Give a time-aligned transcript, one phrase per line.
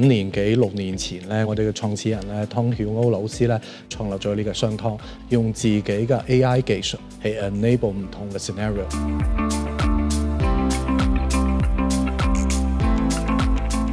[0.00, 3.60] 五年幾六年前咧，我哋嘅創始人咧，湯曉歐老師咧，
[3.90, 4.98] 創立咗呢個商湯，
[5.28, 8.86] 用自己嘅 AI 技術去 enable 唔同嘅 scenario。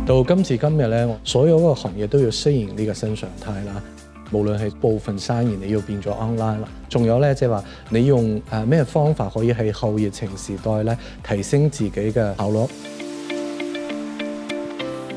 [0.05, 3.83] 到今時今日咧，所有嗰個行業都要適應呢個新常態啦。
[4.31, 10.97] 無論係部分生意你要變咗 online 啦，仲有咧即係話你用誒咩方法可以喺後疫情時代咧
[11.27, 12.65] 提升自己嘅效率？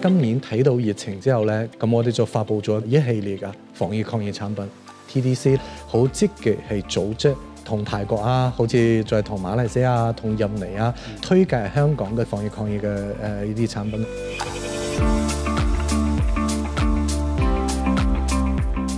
[0.02, 4.66] 今年睇到疫情之後咧，咁我哋就發布咗一系列嘅防疫抗疫產品
[5.10, 7.34] TDC，好積極係組織
[7.66, 13.12] 同泰國啊，好似再同馬來西亞、同印尼啊，推介香港嘅防疫抗疫嘅誒
[13.44, 14.06] 呢啲產品。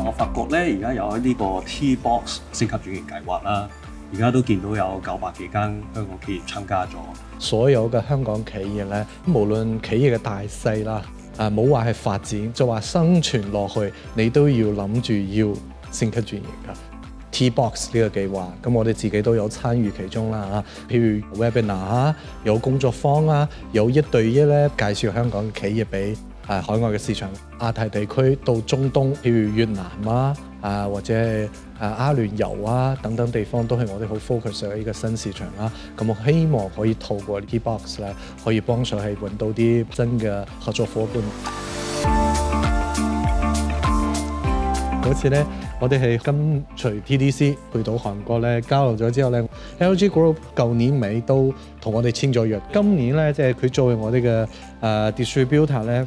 [0.06, 3.68] 我發覺咧，而家有呢個 T Box 升級轉移計劃啦。
[4.14, 5.60] 而家都見到有九百幾間
[5.94, 6.90] 香港企業參加咗，
[7.38, 11.00] 所有嘅香港企業咧，無論企業嘅大細啦，
[11.38, 15.56] 啊冇話係發展，就話生存落去，你都要諗住要
[15.90, 16.74] 升級轉型㗎。
[17.30, 30.36] T-box 呢個計劃，咁我哋自己都有參與其中啦譬如 webinar 啊，有工作坊啊，有一對一咧介紹香港企業俾海外嘅市場亞太地區到中東，譬如越南啊。
[30.62, 31.46] 啊，或者係
[31.78, 35.70] 啊，阿聯酋啊等等地方都係我哋好 focus 嘅一個新市場啦。
[35.96, 41.22] 咁我希望可以透過 Keybox 咧，可以幫手係揾到啲真嘅合作伙伴。
[45.02, 45.44] 好似咧，
[45.80, 49.42] 我哋係跟隨 TDC 去到韓國咧交流咗之後咧
[49.80, 52.62] ，LG Group 舊年尾都同我哋簽咗約。
[52.72, 54.46] 今年咧，即係佢作為我哋嘅
[55.24, 56.06] 誒 distributor 咧。